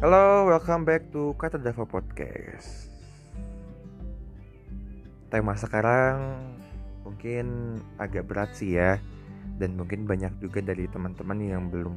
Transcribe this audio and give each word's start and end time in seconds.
Halo, 0.00 0.48
welcome 0.48 0.88
back 0.88 1.12
to 1.12 1.36
Kata 1.36 1.60
Dava 1.60 1.84
Podcast. 1.84 2.88
Tema 5.28 5.52
sekarang 5.52 6.40
mungkin 7.04 7.76
agak 8.00 8.24
berat 8.24 8.48
sih 8.56 8.80
ya, 8.80 8.96
dan 9.60 9.76
mungkin 9.76 10.08
banyak 10.08 10.32
juga 10.40 10.64
dari 10.64 10.88
teman-teman 10.88 11.44
yang 11.44 11.68
belum 11.68 11.92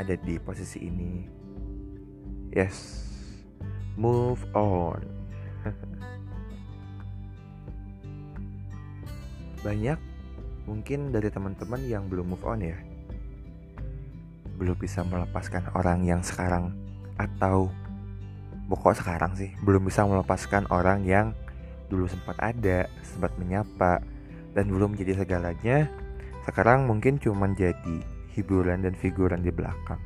ada 0.00 0.16
di 0.16 0.40
posisi 0.40 0.88
ini. 0.88 1.28
Yes, 2.56 3.04
move 4.00 4.40
on. 4.56 5.04
banyak 9.68 10.00
mungkin 10.64 11.12
dari 11.12 11.28
teman-teman 11.28 11.84
yang 11.84 12.08
belum 12.08 12.32
move 12.32 12.48
on 12.48 12.64
ya 12.64 12.80
belum 14.62 14.78
bisa 14.78 15.02
melepaskan 15.02 15.66
orang 15.74 16.06
yang 16.06 16.22
sekarang 16.22 16.70
atau 17.18 17.66
pokok 18.70 19.02
sekarang 19.02 19.34
sih 19.34 19.50
belum 19.66 19.82
bisa 19.82 20.06
melepaskan 20.06 20.70
orang 20.70 21.02
yang 21.02 21.34
dulu 21.90 22.06
sempat 22.06 22.38
ada 22.38 22.86
sempat 23.02 23.34
menyapa 23.42 23.98
dan 24.54 24.70
belum 24.70 24.94
menjadi 24.94 25.26
segalanya 25.26 25.90
sekarang 26.46 26.86
mungkin 26.86 27.18
cuma 27.18 27.50
jadi 27.50 28.02
hiburan 28.34 28.82
dan 28.82 28.96
figuran 28.96 29.44
di 29.44 29.52
belakang. 29.52 30.00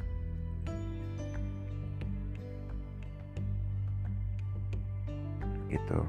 Gitu. 5.71 6.01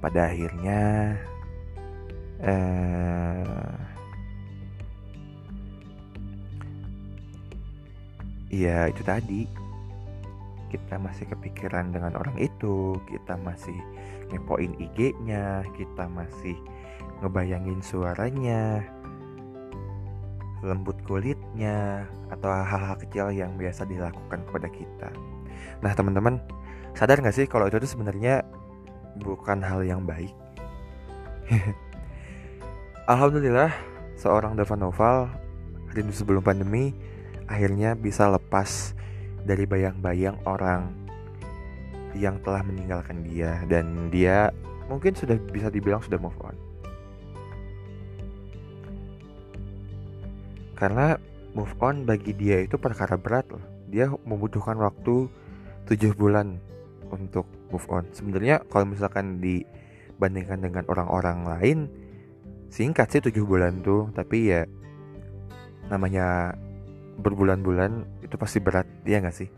Pada 0.00 0.32
akhirnya 0.32 0.80
eh 2.40 3.79
Iya 8.50 8.90
itu 8.90 9.02
tadi. 9.06 9.46
Kita 10.70 10.98
masih 10.98 11.26
kepikiran 11.30 11.90
dengan 11.90 12.14
orang 12.14 12.38
itu 12.38 12.98
kita 13.10 13.34
masih 13.42 13.74
ngepoin 14.30 14.78
IG-nya 14.78 15.66
kita 15.74 16.06
masih 16.06 16.54
ngebayangin 17.18 17.82
suaranya 17.82 18.86
lembut 20.60 20.94
kulitnya 21.08 22.04
atau 22.28 22.52
hal-hal 22.52 22.94
kecil 23.00 23.32
yang 23.32 23.56
biasa 23.56 23.88
dilakukan 23.88 24.44
kepada 24.46 24.68
kita. 24.70 25.08
Nah 25.80 25.92
teman-teman 25.96 26.38
sadar 26.92 27.18
gak 27.18 27.34
sih 27.34 27.48
kalau 27.48 27.66
itu 27.66 27.80
tuh 27.80 27.90
sebenarnya 27.90 28.44
bukan 29.24 29.64
hal 29.64 29.80
yang 29.82 30.04
baik? 30.04 30.32
Alhamdulillah 33.10 33.72
seorang 34.20 34.54
Dava 34.54 34.76
Noval 34.76 35.32
rindu 35.96 36.12
sebelum 36.12 36.44
pandemi 36.44 36.92
akhirnya 37.50 37.98
bisa 37.98 38.30
lepas 38.30 38.94
dari 39.42 39.66
bayang-bayang 39.66 40.38
orang 40.46 40.94
yang 42.14 42.38
telah 42.46 42.62
meninggalkan 42.62 43.26
dia 43.26 43.66
dan 43.66 44.10
dia 44.10 44.54
mungkin 44.86 45.14
sudah 45.14 45.34
bisa 45.50 45.66
dibilang 45.66 45.98
sudah 46.02 46.18
move 46.22 46.38
on. 46.42 46.54
Karena 50.78 51.18
move 51.52 51.74
on 51.82 52.06
bagi 52.06 52.32
dia 52.32 52.62
itu 52.62 52.78
perkara 52.78 53.18
berat 53.18 53.50
loh. 53.50 53.62
Dia 53.90 54.06
membutuhkan 54.22 54.78
waktu 54.78 55.26
7 55.90 56.14
bulan 56.14 56.56
untuk 57.10 57.44
move 57.74 57.86
on. 57.90 58.06
Sebenarnya 58.14 58.62
kalau 58.70 58.86
misalkan 58.86 59.42
dibandingkan 59.42 60.62
dengan 60.62 60.86
orang-orang 60.86 61.38
lain 61.44 61.78
singkat 62.70 63.10
sih 63.10 63.22
7 63.22 63.34
bulan 63.42 63.82
tuh, 63.82 64.08
tapi 64.14 64.54
ya 64.54 64.62
namanya 65.90 66.54
berbulan-bulan 67.20 68.24
itu 68.24 68.34
pasti 68.40 68.58
berat 68.58 68.88
dia 69.04 69.20
nggak 69.20 69.36
sih? 69.36 69.48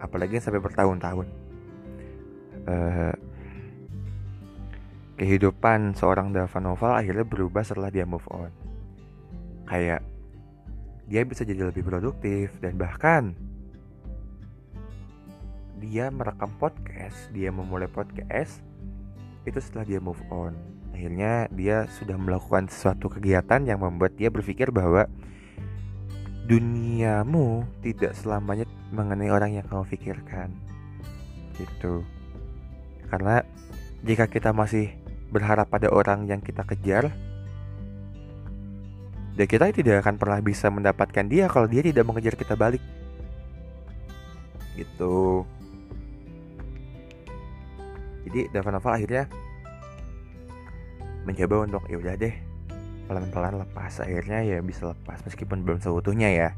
Apalagi 0.00 0.40
sampai 0.40 0.58
bertahun-tahun. 0.58 1.26
Uh, 2.62 3.14
kehidupan 5.18 5.94
seorang 5.94 6.34
Dava 6.34 6.58
Noval 6.58 6.98
akhirnya 6.98 7.22
berubah 7.22 7.62
setelah 7.62 7.92
dia 7.92 8.02
move 8.02 8.26
on. 8.32 8.50
Kayak 9.68 10.02
dia 11.06 11.22
bisa 11.22 11.46
jadi 11.46 11.68
lebih 11.68 11.84
produktif 11.86 12.56
dan 12.58 12.74
bahkan 12.74 13.36
dia 15.82 16.10
merekam 16.14 16.50
podcast 16.62 17.26
dia 17.34 17.50
memulai 17.50 17.90
podcast 17.90 18.62
itu 19.42 19.58
setelah 19.58 19.86
dia 19.86 19.98
move 19.98 20.22
on. 20.30 20.54
Akhirnya 20.94 21.50
dia 21.50 21.90
sudah 21.98 22.14
melakukan 22.14 22.70
sesuatu 22.70 23.10
kegiatan 23.10 23.66
yang 23.66 23.82
membuat 23.82 24.14
dia 24.14 24.30
berpikir 24.30 24.70
bahwa 24.70 25.10
duniamu 26.46 27.62
tidak 27.86 28.18
selamanya 28.18 28.66
mengenai 28.90 29.30
orang 29.30 29.54
yang 29.54 29.66
kamu 29.66 29.86
pikirkan. 29.86 30.50
Gitu. 31.54 32.02
Karena 33.06 33.46
jika 34.02 34.26
kita 34.26 34.50
masih 34.50 34.90
berharap 35.30 35.70
pada 35.70 35.88
orang 35.88 36.26
yang 36.28 36.42
kita 36.42 36.66
kejar 36.66 37.08
dan 39.32 39.46
kita 39.48 39.72
tidak 39.72 40.04
akan 40.04 40.20
pernah 40.20 40.40
bisa 40.44 40.68
mendapatkan 40.68 41.24
dia 41.24 41.48
kalau 41.48 41.64
dia 41.64 41.80
tidak 41.80 42.04
mengejar 42.04 42.34
kita 42.36 42.58
balik. 42.58 42.82
Gitu. 44.76 45.46
Jadi 48.28 48.48
Dava 48.52 48.70
Novel 48.72 48.96
akhirnya 48.96 49.24
mencoba 51.22 51.68
untuk 51.68 51.82
ya 51.86 51.96
udah 52.02 52.14
deh 52.18 52.51
pelan-pelan 53.12 53.60
lepas. 53.60 54.00
Akhirnya 54.00 54.40
ya 54.40 54.64
bisa 54.64 54.96
lepas 54.96 55.20
meskipun 55.28 55.60
belum 55.60 55.84
seutuhnya 55.84 56.32
ya. 56.32 56.48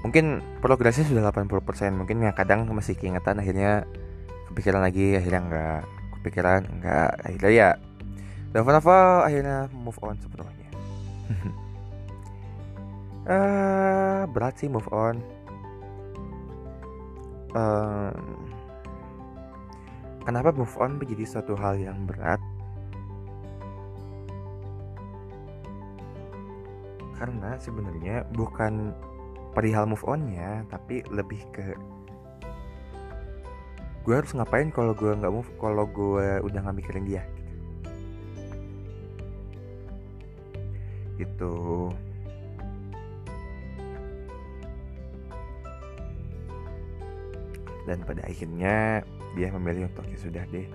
Mungkin 0.00 0.40
progresnya 0.64 1.04
sudah 1.04 1.28
80% 1.28 1.92
mungkin 1.92 2.24
ya 2.24 2.32
kadang 2.32 2.64
masih 2.72 2.96
keingetan 2.96 3.36
akhirnya 3.36 3.84
kepikiran 4.48 4.80
lagi 4.80 5.20
akhirnya 5.20 5.40
enggak 5.44 5.80
kepikiran 6.18 6.60
enggak 6.80 7.10
akhirnya 7.20 7.52
ya 7.52 7.68
Dava 8.48 8.70
Nova 8.72 8.98
akhirnya 9.28 9.68
move 9.76 10.00
on 10.00 10.16
sepenuhnya. 10.16 10.70
Uh, 13.28 14.24
berat 14.32 14.56
sih 14.56 14.72
move 14.72 14.88
on. 14.88 15.20
Kenapa 20.24 20.52
move 20.52 20.76
on 20.80 20.96
menjadi 20.96 21.24
suatu 21.24 21.56
hal 21.56 21.76
yang 21.80 22.04
berat 22.08 22.40
karena 27.18 27.58
sebenarnya 27.58 28.24
bukan 28.32 28.94
perihal 29.52 29.90
move 29.90 30.06
onnya 30.06 30.62
tapi 30.70 31.02
lebih 31.10 31.42
ke 31.50 31.74
gue 34.06 34.14
harus 34.14 34.32
ngapain 34.32 34.70
kalau 34.70 34.96
gue 34.96 35.12
nggak 35.12 35.34
move 35.34 35.50
kalau 35.58 35.84
gue 35.84 36.40
udah 36.46 36.58
nggak 36.62 36.78
mikirin 36.78 37.04
dia 37.04 37.26
gitu. 41.18 41.90
Dan 47.84 48.04
pada 48.04 48.22
akhirnya 48.24 49.02
dia 49.34 49.48
memilih 49.52 49.90
untuk 49.90 50.06
ya 50.08 50.18
sudah 50.20 50.44
deh 50.52 50.68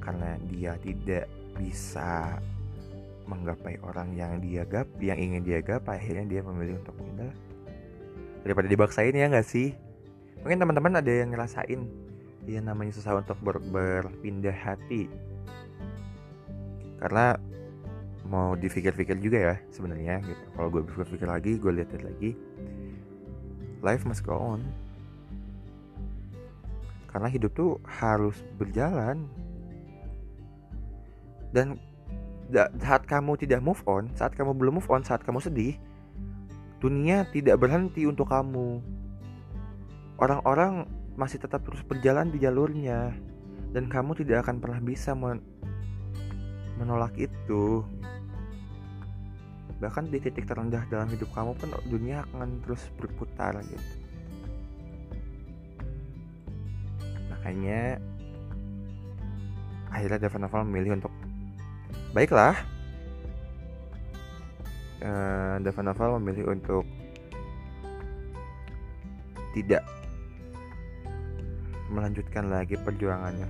karena 0.00 0.40
dia 0.48 0.72
tidak 0.80 1.28
bisa 1.54 2.40
menggapai 3.30 3.78
orang 3.86 4.10
yang 4.18 4.42
dia 4.42 4.66
gap 4.66 4.90
yang 4.98 5.14
ingin 5.14 5.46
dia 5.46 5.62
gapai 5.62 6.02
akhirnya 6.02 6.26
dia 6.26 6.40
memilih 6.42 6.82
untuk 6.82 6.98
pindah. 6.98 7.30
Daripada 8.42 8.66
dibaksain 8.66 9.14
ya 9.14 9.30
nggak 9.30 9.46
sih? 9.46 9.70
Mungkin 10.42 10.58
teman-teman 10.58 10.98
ada 10.98 11.12
yang 11.12 11.30
ngerasain 11.30 11.80
yang 12.50 12.64
namanya 12.66 12.90
susah 12.98 13.22
untuk 13.22 13.38
ber 13.38 13.62
berpindah 13.62 14.56
hati. 14.56 15.06
Karena 16.98 17.38
mau 18.26 18.58
dipikir-pikir 18.58 19.22
juga 19.22 19.38
ya 19.38 19.54
sebenarnya 19.70 20.18
gitu. 20.26 20.44
Kalau 20.58 20.68
gue 20.74 20.82
pikir-pikir 20.82 21.28
lagi 21.30 21.52
gue 21.56 21.72
lihat 21.72 21.94
lagi 22.02 22.34
life 23.84 24.04
must 24.04 24.24
go 24.24 24.36
on. 24.36 24.60
Karena 27.10 27.26
hidup 27.26 27.52
tuh 27.52 27.82
harus 27.86 28.38
berjalan. 28.54 29.26
Dan 31.50 31.82
saat 32.54 33.06
kamu 33.06 33.38
tidak 33.38 33.60
move 33.62 33.80
on, 33.86 34.10
saat 34.18 34.34
kamu 34.34 34.54
belum 34.56 34.82
move 34.82 34.90
on, 34.90 35.02
saat 35.06 35.22
kamu 35.22 35.38
sedih, 35.38 35.78
dunia 36.80 37.28
tidak 37.30 37.60
berhenti 37.60 38.08
untuk 38.08 38.28
kamu. 38.32 38.80
Orang-orang 40.20 40.84
masih 41.16 41.40
tetap 41.40 41.64
terus 41.64 41.84
berjalan 41.84 42.32
di 42.32 42.40
jalurnya 42.40 43.12
dan 43.70 43.86
kamu 43.86 44.16
tidak 44.18 44.46
akan 44.46 44.58
pernah 44.58 44.80
bisa 44.82 45.12
men 45.14 45.44
menolak 46.80 47.12
itu. 47.20 47.84
Bahkan 49.80 50.12
di 50.12 50.20
titik 50.20 50.44
terendah 50.48 50.84
dalam 50.88 51.08
hidup 51.08 51.28
kamu 51.32 51.56
pun 51.56 51.72
dunia 51.88 52.24
akan 52.32 52.60
terus 52.64 52.88
berputar 52.96 53.56
gitu. 53.64 53.88
Makanya 57.32 58.00
akhirnya 59.88 60.18
Devon 60.20 60.44
Novel 60.44 60.68
memilih 60.68 61.00
untuk 61.00 61.12
Baiklah, 62.10 62.58
uh, 64.98 65.62
Dava 65.62 65.82
Novel 65.86 66.18
memilih 66.18 66.50
untuk 66.50 66.82
tidak 69.54 69.86
melanjutkan 71.90 72.50
lagi 72.50 72.74
perjuangannya. 72.78 73.46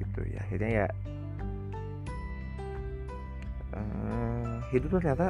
Gitu 0.00 0.20
ya 0.32 0.40
akhirnya 0.40 0.70
ya 0.72 0.86
uh, 3.76 4.56
hidup 4.72 4.96
ternyata 5.00 5.28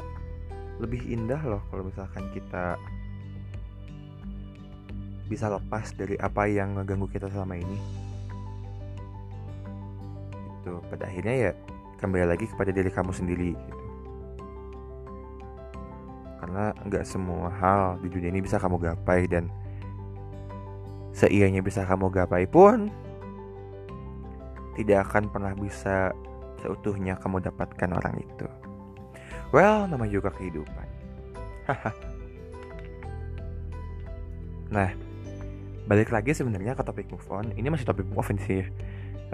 lebih 0.80 1.02
indah 1.10 1.42
loh 1.44 1.62
kalau 1.68 1.84
misalkan 1.84 2.24
kita 2.32 2.78
bisa 5.28 5.46
lepas 5.46 5.94
dari 5.94 6.18
apa 6.18 6.48
yang 6.50 6.74
ngeganggu 6.74 7.06
kita 7.06 7.30
selama 7.30 7.54
ini 7.54 7.99
itu 10.60 10.76
pada 10.92 11.08
akhirnya 11.08 11.34
ya 11.48 11.52
kembali 12.00 12.24
lagi 12.28 12.44
kepada 12.48 12.70
diri 12.72 12.92
kamu 12.92 13.12
sendiri 13.12 13.50
gitu. 13.56 13.76
karena 16.40 16.72
nggak 16.84 17.04
semua 17.04 17.48
hal 17.52 18.00
di 18.00 18.08
dunia 18.12 18.32
ini 18.32 18.44
bisa 18.44 18.56
kamu 18.60 18.76
gapai 18.80 19.28
dan 19.28 19.48
seianya 21.16 21.60
bisa 21.60 21.84
kamu 21.84 22.08
gapai 22.12 22.44
pun 22.48 22.88
tidak 24.78 25.08
akan 25.10 25.28
pernah 25.28 25.52
bisa 25.52 26.14
seutuhnya 26.62 27.16
kamu 27.20 27.44
dapatkan 27.44 27.90
orang 27.92 28.16
itu. 28.20 28.46
Well, 29.50 29.90
nama 29.90 30.06
juga 30.06 30.30
kehidupan. 30.30 30.86
nah, 34.74 34.94
balik 35.90 36.14
lagi 36.14 36.30
sebenarnya 36.32 36.78
ke 36.78 36.82
topik 36.86 37.10
move 37.10 37.28
on. 37.28 37.50
Ini 37.52 37.66
masih 37.66 37.88
topik 37.88 38.06
move 38.06 38.22
on 38.24 38.38
sih. 38.46 38.62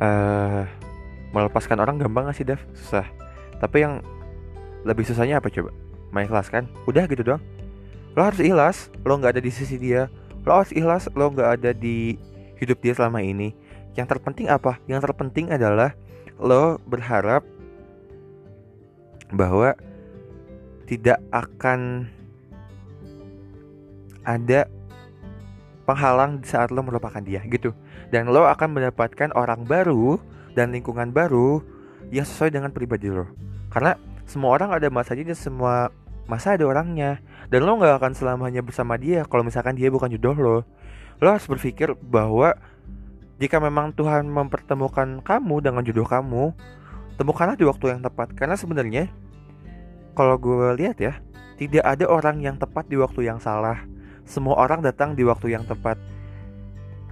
Uh, 0.01 0.65
melepaskan 1.35 1.83
orang 1.83 1.99
gampang 1.99 2.29
gak 2.31 2.37
sih, 2.37 2.47
Dev? 2.47 2.61
Susah. 2.75 3.07
Tapi 3.59 3.83
yang 3.83 4.05
lebih 4.87 5.03
susahnya 5.03 5.41
apa 5.41 5.51
coba? 5.51 5.73
Mengikhlaskan? 6.15 6.71
Udah 6.87 7.09
gitu 7.11 7.23
doang. 7.23 7.43
Lo 8.15 8.25
harus 8.25 8.41
ikhlas, 8.41 8.89
lo 9.05 9.19
nggak 9.21 9.37
ada 9.37 9.43
di 9.45 9.53
sisi 9.53 9.77
dia, 9.77 10.09
lo 10.47 10.63
harus 10.63 10.71
ikhlas 10.71 11.11
lo 11.19 11.35
nggak 11.35 11.51
ada 11.61 11.71
di 11.75 12.15
hidup 12.63 12.79
dia 12.79 12.95
selama 12.95 13.19
ini 13.19 13.53
yang 13.99 14.07
terpenting 14.07 14.47
apa 14.47 14.79
yang 14.87 15.03
terpenting 15.03 15.51
adalah 15.51 15.93
lo 16.39 16.79
berharap 16.87 17.43
bahwa 19.35 19.75
tidak 20.87 21.19
akan 21.35 22.07
ada 24.23 24.71
penghalang 25.83 26.39
saat 26.47 26.71
lo 26.71 26.87
melupakan 26.87 27.21
dia 27.21 27.43
gitu 27.51 27.75
dan 28.15 28.31
lo 28.31 28.47
akan 28.47 28.79
mendapatkan 28.79 29.35
orang 29.35 29.67
baru 29.67 30.23
dan 30.57 30.73
lingkungan 30.73 31.13
baru 31.13 31.61
yang 32.09 32.25
sesuai 32.25 32.51
dengan 32.51 32.73
pribadi 32.73 33.13
lo. 33.13 33.29
Karena 33.69 33.95
semua 34.25 34.57
orang 34.57 34.73
ada 34.73 34.89
masanya 34.89 35.31
dan 35.31 35.39
semua 35.39 35.93
masa 36.27 36.57
ada 36.57 36.65
orangnya. 36.65 37.21
Dan 37.53 37.63
lo 37.69 37.79
nggak 37.79 38.01
akan 38.03 38.13
selamanya 38.17 38.65
bersama 38.65 38.97
dia 38.99 39.23
kalau 39.29 39.45
misalkan 39.45 39.77
dia 39.77 39.93
bukan 39.93 40.11
jodoh 40.17 40.35
lo. 40.35 40.59
Lo 41.21 41.29
harus 41.31 41.47
berpikir 41.47 41.95
bahwa 42.01 42.57
jika 43.37 43.61
memang 43.61 43.93
Tuhan 43.93 44.27
mempertemukan 44.27 45.21
kamu 45.21 45.61
dengan 45.61 45.85
jodoh 45.85 46.09
kamu 46.09 46.57
temukanlah 47.21 47.55
di 47.55 47.69
waktu 47.69 47.93
yang 47.93 48.01
tepat. 48.01 48.33
Karena 48.33 48.57
sebenarnya 48.57 49.13
kalau 50.17 50.41
gue 50.41 50.73
lihat 50.81 50.97
ya 50.97 51.21
tidak 51.61 51.85
ada 51.85 52.09
orang 52.09 52.41
yang 52.41 52.57
tepat 52.57 52.89
di 52.89 52.97
waktu 52.97 53.29
yang 53.29 53.39
salah. 53.39 53.85
Semua 54.27 54.59
orang 54.59 54.83
datang 54.83 55.15
di 55.15 55.23
waktu 55.23 55.55
yang 55.55 55.63
tepat. 55.69 56.01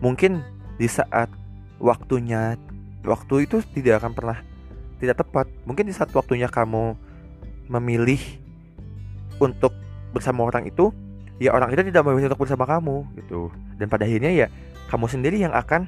Mungkin 0.02 0.42
di 0.74 0.90
saat 0.90 1.30
waktunya 1.78 2.58
waktu 3.04 3.44
itu 3.44 3.60
tidak 3.76 4.02
akan 4.02 4.12
pernah 4.16 4.38
tidak 4.98 5.20
tepat. 5.20 5.46
Mungkin 5.68 5.88
di 5.88 5.94
saat 5.94 6.10
waktunya 6.16 6.48
kamu 6.48 6.96
memilih 7.68 8.20
untuk 9.40 9.72
bersama 10.16 10.46
orang 10.46 10.68
itu 10.68 10.94
ya 11.42 11.50
orang 11.50 11.74
itu 11.74 11.82
tidak 11.90 12.06
memilih 12.06 12.32
untuk 12.32 12.48
bersama 12.48 12.64
kamu 12.64 13.04
gitu. 13.20 13.52
Dan 13.76 13.92
pada 13.92 14.08
akhirnya 14.08 14.32
ya 14.32 14.46
kamu 14.88 15.06
sendiri 15.06 15.36
yang 15.40 15.52
akan 15.52 15.86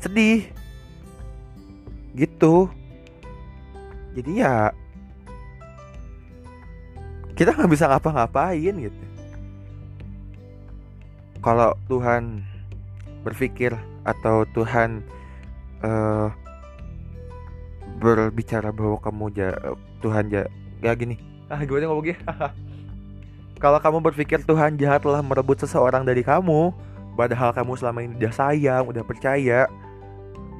sedih. 0.00 0.48
Gitu. 2.16 2.70
Jadi 4.14 4.30
ya 4.40 4.70
kita 7.34 7.50
nggak 7.50 7.70
bisa 7.70 7.90
ngapa-ngapain 7.90 8.74
gitu. 8.78 9.02
Kalau 11.42 11.76
Tuhan 11.90 12.40
berpikir 13.26 13.74
atau 14.06 14.46
Tuhan 14.54 15.02
uh, 15.82 16.30
berbicara 18.04 18.68
bahwa 18.68 19.00
kamu 19.00 19.24
ja, 19.32 19.50
Tuhan 20.04 20.28
ja, 20.28 20.44
gak 20.84 21.00
gini 21.00 21.16
ah 21.48 21.60
gimana 21.64 21.88
ngomongnya 21.88 22.20
Kalau 23.62 23.80
kamu 23.80 24.04
berpikir 24.12 24.44
Tuhan 24.44 24.76
jahat 24.76 25.00
telah 25.06 25.24
merebut 25.24 25.56
seseorang 25.56 26.04
dari 26.04 26.20
kamu, 26.20 26.74
padahal 27.16 27.54
kamu 27.54 27.80
selama 27.80 28.04
ini 28.04 28.12
udah 28.20 28.32
sayang, 28.34 28.84
udah 28.90 29.00
percaya, 29.06 29.70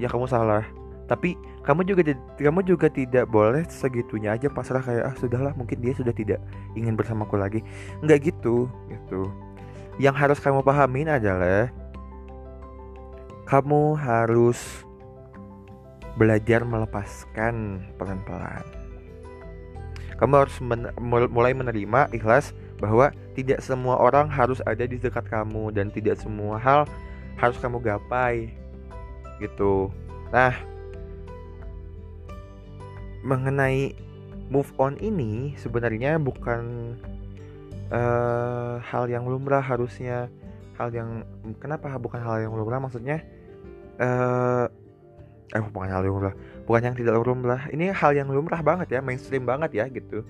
ya 0.00 0.08
kamu 0.08 0.24
salah. 0.24 0.64
Tapi 1.04 1.36
kamu 1.66 1.84
juga 1.84 2.16
kamu 2.40 2.64
juga 2.64 2.88
tidak 2.88 3.28
boleh 3.28 3.60
segitunya 3.68 4.32
aja 4.32 4.48
pasrah 4.48 4.80
kayak 4.80 5.04
ah 5.04 5.14
sudahlah 5.20 5.52
mungkin 5.52 5.84
dia 5.84 5.92
sudah 5.92 6.16
tidak 6.16 6.40
ingin 6.78 6.96
bersamaku 6.96 7.36
lagi. 7.36 7.60
Enggak 8.00 8.32
gitu, 8.32 8.72
gitu. 8.88 9.28
Yang 10.00 10.16
harus 10.24 10.38
kamu 10.40 10.64
pahamin 10.64 11.12
adalah 11.12 11.68
kamu 13.44 14.00
harus 14.00 14.86
belajar 16.14 16.62
melepaskan 16.62 17.82
pelan-pelan. 17.98 18.64
Kamu 20.14 20.46
harus 20.46 20.56
men 20.62 20.94
mulai 21.02 21.50
menerima 21.50 22.14
ikhlas 22.14 22.54
bahwa 22.78 23.10
tidak 23.34 23.58
semua 23.62 23.98
orang 23.98 24.30
harus 24.30 24.62
ada 24.62 24.86
di 24.86 24.94
dekat 24.94 25.26
kamu 25.26 25.74
dan 25.74 25.90
tidak 25.90 26.22
semua 26.22 26.54
hal 26.58 26.86
harus 27.34 27.58
kamu 27.58 27.82
gapai 27.82 28.54
gitu. 29.42 29.90
Nah, 30.30 30.54
mengenai 33.26 33.98
move 34.52 34.70
on 34.78 34.94
ini 35.02 35.58
sebenarnya 35.58 36.20
bukan 36.22 36.94
uh, 37.90 38.78
hal 38.84 39.10
yang 39.10 39.26
lumrah 39.26 39.64
harusnya 39.64 40.30
hal 40.76 40.92
yang 40.92 41.24
kenapa 41.58 41.96
bukan 41.96 42.20
hal 42.20 42.44
yang 42.44 42.52
lumrah 42.52 42.82
maksudnya 42.82 43.24
uh, 43.98 44.68
eh 45.54 45.62
bukan 45.62 45.88
hal 45.88 46.02
yang 46.02 46.18
lumrah. 46.18 46.34
Bukan 46.66 46.82
yang 46.82 46.96
tidak 46.98 47.14
lumrah. 47.22 47.62
Ini 47.70 47.94
hal 47.94 48.12
yang 48.18 48.28
lumrah 48.28 48.60
banget 48.60 48.98
ya 48.98 49.00
mainstream 49.00 49.46
banget 49.46 49.70
ya 49.70 49.86
gitu. 49.86 50.26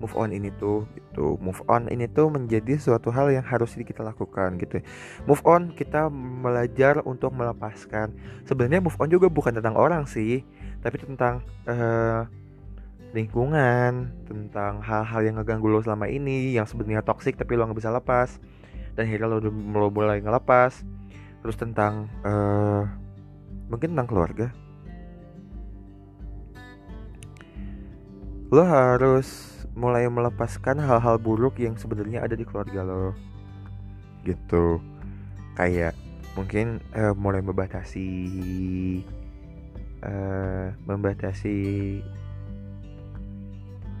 Move 0.00 0.16
on 0.16 0.30
ini 0.32 0.48
tuh 0.56 0.86
gitu. 0.96 1.36
Move 1.42 1.60
on 1.68 1.90
ini 1.90 2.08
tuh 2.08 2.30
menjadi 2.30 2.78
suatu 2.78 3.10
hal 3.12 3.34
yang 3.34 3.44
harus 3.44 3.74
kita 3.74 4.00
lakukan 4.00 4.56
gitu. 4.62 4.80
Move 5.26 5.42
on 5.44 5.74
kita 5.74 6.08
belajar 6.40 7.02
untuk 7.02 7.34
melepaskan. 7.34 8.14
Sebenarnya 8.46 8.80
move 8.80 8.96
on 8.96 9.10
juga 9.10 9.26
bukan 9.26 9.58
tentang 9.58 9.74
orang 9.74 10.06
sih 10.06 10.46
tapi 10.80 10.96
tentang 10.96 11.44
uh, 11.68 12.24
lingkungan 13.12 14.08
tentang 14.24 14.80
hal-hal 14.80 15.20
yang 15.20 15.36
ngeganggu 15.36 15.68
lo 15.68 15.84
selama 15.84 16.08
ini 16.08 16.56
yang 16.56 16.64
sebenarnya 16.64 17.04
toksik 17.04 17.36
tapi 17.36 17.58
lo 17.58 17.66
nggak 17.66 17.76
bisa 17.82 17.90
lepas. 17.90 18.38
Dan 18.94 19.10
akhirnya 19.10 19.26
lo, 19.26 19.42
lo 19.42 19.88
mulai 19.90 20.22
ngelepas. 20.22 20.86
Terus 21.42 21.56
tentang 21.58 22.08
uh, 22.24 22.88
mungkin 23.70 23.94
tentang 23.94 24.08
keluarga 24.10 24.48
lo 28.50 28.66
harus 28.66 29.62
mulai 29.78 30.10
melepaskan 30.10 30.82
hal-hal 30.82 31.22
buruk 31.22 31.62
yang 31.62 31.78
sebenarnya 31.78 32.26
ada 32.26 32.34
di 32.34 32.42
keluarga 32.42 32.82
lo. 32.82 33.14
Gitu. 34.26 34.82
Kayak 35.54 35.94
mungkin 36.34 36.82
uh, 36.98 37.14
mulai 37.14 37.38
membatasi 37.46 38.08
uh, 40.02 40.74
membatasi 40.82 41.58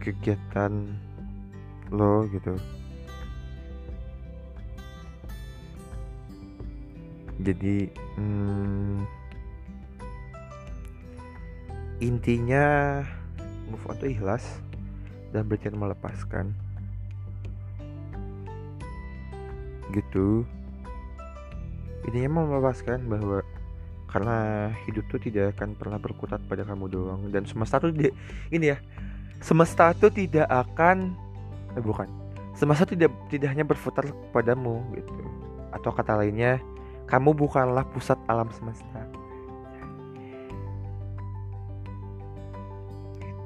kegiatan 0.02 0.98
lo 1.94 2.26
gitu. 2.34 2.58
Jadi 7.40 7.88
hmm, 8.18 9.00
intinya 12.02 13.00
move 13.70 13.86
on 13.86 13.96
tuh 13.96 14.10
ikhlas 14.10 14.42
dan 15.30 15.46
belajar 15.46 15.70
melepaskan. 15.70 16.50
Gitu. 19.94 20.42
Intinya 22.06 22.30
mau 22.42 22.46
melepaskan 22.50 23.06
bahwa 23.06 23.46
karena 24.10 24.70
hidup 24.90 25.06
tuh 25.06 25.22
tidak 25.22 25.54
akan 25.54 25.78
pernah 25.78 25.98
berkutat 26.02 26.42
pada 26.50 26.66
kamu 26.66 26.90
doang. 26.90 27.20
Dan 27.30 27.46
semesta 27.46 27.78
tuh 27.78 27.94
tidak 27.94 28.14
ini 28.50 28.74
ya 28.74 28.78
semesta 29.40 29.94
tuh 29.94 30.10
tidak 30.10 30.50
akan 30.50 31.14
eh 31.78 31.82
bukan. 31.82 32.10
Semesta 32.58 32.84
tidak 32.84 33.14
tidak 33.30 33.54
hanya 33.54 33.62
berputar 33.62 34.04
padamu 34.34 34.82
gitu. 34.98 35.14
Atau 35.70 35.94
kata 35.94 36.18
lainnya 36.18 36.58
kamu 37.06 37.34
bukanlah 37.34 37.86
pusat 37.90 38.18
alam 38.26 38.50
semesta 38.50 39.06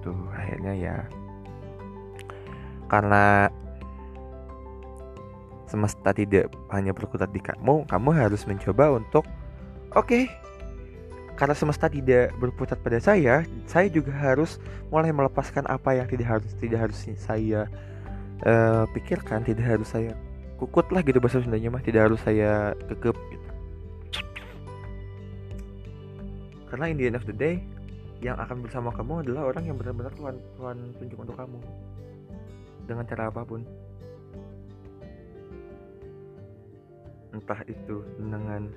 itu 0.04 0.12
akhirnya 0.36 0.72
ya 0.76 0.96
karena 2.92 3.48
semesta 5.64 6.12
tidak 6.12 6.52
hanya 6.68 6.92
berkutat 6.92 7.32
di 7.32 7.40
kamu 7.40 7.88
kamu 7.88 8.12
harus 8.12 8.44
mencoba 8.44 9.00
untuk 9.00 9.24
oke 9.96 10.04
okay, 10.04 10.28
karena 11.34 11.54
semesta 11.56 11.90
tidak 11.90 12.30
berputar 12.38 12.78
pada 12.78 13.02
saya, 13.02 13.42
saya 13.66 13.90
juga 13.90 14.14
harus 14.14 14.62
mulai 14.94 15.10
melepaskan 15.10 15.66
apa 15.66 15.98
yang 15.98 16.06
tidak 16.06 16.38
harus 16.38 16.50
tidak 16.62 16.78
harus 16.86 16.98
saya 17.18 17.66
uh, 18.46 18.86
pikirkan, 18.94 19.42
tidak 19.42 19.66
harus 19.66 19.90
saya 19.90 20.14
kukut 20.62 20.86
lah 20.94 21.02
gitu 21.02 21.18
bahasa 21.18 21.42
Sundanya 21.42 21.74
mah, 21.74 21.82
tidak 21.82 22.06
harus 22.06 22.22
saya 22.22 22.78
kekep 22.86 23.16
gitu. 23.34 23.48
Karena 26.70 26.86
in 26.86 26.96
the 27.02 27.06
end 27.10 27.18
of 27.18 27.26
the 27.26 27.34
day, 27.34 27.66
yang 28.22 28.38
akan 28.38 28.62
bersama 28.62 28.94
kamu 28.94 29.26
adalah 29.26 29.50
orang 29.50 29.64
yang 29.66 29.76
benar-benar 29.80 30.12
Tuhan 30.14 30.36
Tuhan 30.60 30.76
tunjuk 31.00 31.18
untuk 31.18 31.36
kamu. 31.36 31.58
Dengan 32.84 33.04
cara 33.08 33.32
apa 33.32 33.42
pun. 33.42 33.64
Entah 37.34 37.60
itu 37.66 37.96
dengan 38.20 38.70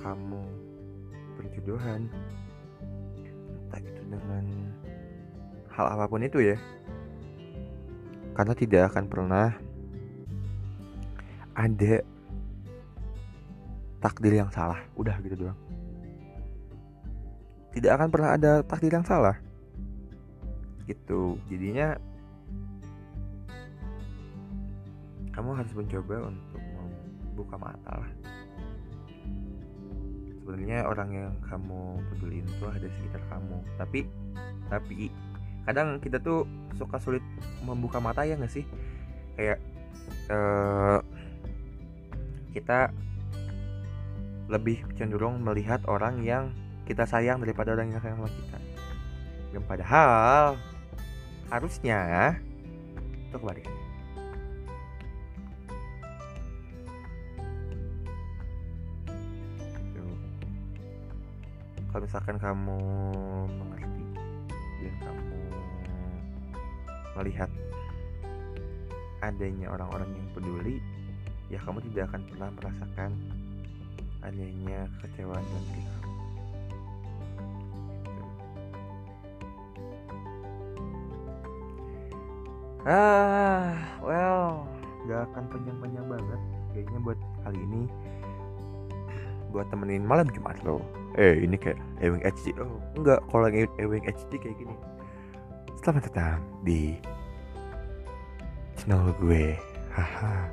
kamu 0.00 0.42
perjodohan 1.36 2.08
entah 3.68 3.80
itu 3.84 4.02
dengan 4.08 4.44
hal 5.72 5.86
apa 5.92 6.04
pun 6.08 6.24
itu 6.24 6.38
ya. 6.40 6.56
Karena 8.32 8.54
tidak 8.56 8.82
akan 8.94 9.04
pernah 9.12 9.48
ada 11.52 12.00
takdir 14.00 14.32
yang 14.40 14.48
salah. 14.48 14.80
Udah 14.96 15.20
gitu 15.20 15.36
doang 15.36 15.81
tidak 17.72 17.92
akan 17.98 18.08
pernah 18.12 18.30
ada 18.36 18.52
takdir 18.64 18.92
yang 18.92 19.04
salah. 19.04 19.36
Gitu. 20.84 21.40
Jadinya 21.48 21.96
kamu 25.32 25.56
harus 25.56 25.72
mencoba 25.72 26.28
untuk 26.28 26.60
membuka 26.60 27.56
mata 27.56 27.92
lah. 28.04 28.10
Sebenarnya 30.42 30.84
orang 30.84 31.10
yang 31.14 31.32
kamu 31.48 31.80
peduli 32.12 32.44
itu 32.44 32.64
ada 32.68 32.88
sekitar 33.00 33.22
kamu. 33.32 33.56
Tapi 33.80 34.00
tapi 34.68 35.08
kadang 35.64 35.96
kita 36.02 36.20
tuh 36.20 36.44
suka 36.76 37.00
sulit 37.00 37.24
membuka 37.64 37.96
mata 38.02 38.28
ya 38.28 38.36
nggak 38.36 38.52
sih? 38.52 38.68
Kayak 39.38 39.64
uh, 40.28 41.00
kita 42.52 42.92
lebih 44.52 44.84
cenderung 45.00 45.40
melihat 45.40 45.80
orang 45.88 46.20
yang 46.20 46.52
kita 46.88 47.06
sayang 47.06 47.38
daripada 47.40 47.72
orang 47.72 47.94
yang 47.94 48.02
sayang 48.02 48.18
sama 48.18 48.30
kita. 48.30 48.58
Yang 49.52 49.64
padahal 49.68 50.56
harusnya 51.52 52.00
itu 53.28 53.36
kebalikannya. 53.36 53.82
Kalau 61.92 62.08
misalkan 62.08 62.40
kamu 62.40 62.80
mengerti 63.52 64.04
dan 64.80 64.94
kamu 65.04 65.40
melihat 67.20 67.50
adanya 69.20 69.68
orang-orang 69.68 70.08
yang 70.08 70.28
peduli 70.32 70.80
ya 71.52 71.60
kamu 71.60 71.84
tidak 71.92 72.08
akan 72.08 72.22
pernah 72.32 72.48
merasakan 72.56 73.10
adanya 74.24 74.88
kecewaan 75.04 75.44
dan 75.44 75.62
diri 75.68 76.01
ah 82.82 83.78
well 84.02 84.66
gak 85.06 85.26
akan 85.30 85.44
panjang-panjang 85.50 86.06
banget. 86.06 86.40
Kayaknya 86.72 86.98
buat 87.02 87.18
kali 87.44 87.60
ini 87.62 87.82
buat 89.52 89.68
temenin 89.68 90.02
malam 90.02 90.26
Jumat 90.32 90.56
lo. 90.64 90.80
Eh 91.20 91.44
ini 91.44 91.60
kayak 91.60 91.76
Ewing 92.00 92.24
HD 92.24 92.56
oh 92.56 92.80
enggak 92.96 93.20
kalau 93.28 93.46
yang 93.52 93.68
Ewing 93.76 94.02
HD 94.08 94.40
kayak 94.40 94.56
gini. 94.56 94.74
Selamat 95.82 96.08
datang 96.08 96.40
di 96.64 96.96
channel 98.80 99.12
gue. 99.20 99.54
Haha. 99.92 100.48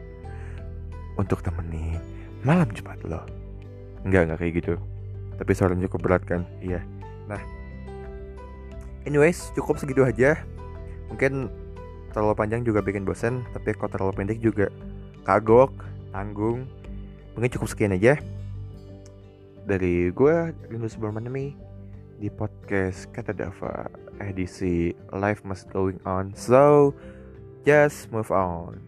Untuk 1.15 1.39
temenin 1.39 1.98
malam 2.43 2.67
Jumat 2.75 3.00
lo. 3.07 3.24
Enggak 4.03 4.27
enggak 4.27 4.39
kayak 4.43 4.53
gitu. 4.59 4.74
Tapi 5.39 5.51
suaranya 5.55 5.88
cukup 5.88 6.01
berat 6.03 6.24
kan? 6.27 6.43
Iya. 6.59 6.83
Nah 7.31 7.39
anyways 9.07 9.55
cukup 9.55 9.79
segitu 9.79 10.03
aja. 10.03 10.36
Mungkin 11.07 11.50
terlalu 12.12 12.36
panjang 12.36 12.62
juga 12.66 12.82
bikin 12.84 13.06
bosen 13.06 13.46
tapi 13.54 13.74
kalau 13.78 13.92
terlalu 13.92 14.13
pendek 14.18 14.39
juga 14.42 14.68
kagok 15.24 15.74
tanggung. 16.12 16.66
Mungkin 17.38 17.50
cukup 17.56 17.70
sekian 17.72 17.96
aja 17.96 18.20
dari 19.70 20.10
gue 20.10 20.36
Rindu 20.68 20.89
Subramaniami 20.89 21.54
di 22.20 22.28
podcast 22.28 23.08
Kata 23.13 23.32
Dava 23.32 23.88
edisi 24.20 24.92
Life 25.13 25.46
Must 25.46 25.70
Going 25.72 26.01
On. 26.04 26.34
So 26.36 26.92
just 27.63 28.12
move 28.12 28.34
on. 28.34 28.82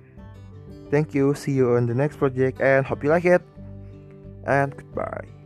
Thank 0.92 1.16
you 1.16 1.32
see 1.38 1.56
you 1.56 1.80
on 1.80 1.88
the 1.88 1.96
next 1.96 2.20
project 2.20 2.60
and 2.60 2.84
hope 2.84 3.06
you 3.06 3.14
like 3.14 3.24
it. 3.24 3.46
And 4.44 4.74
goodbye 4.74 5.41